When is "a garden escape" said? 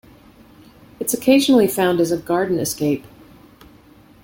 2.11-3.05